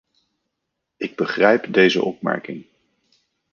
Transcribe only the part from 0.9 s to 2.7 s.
Ik begrijp deze opmerking.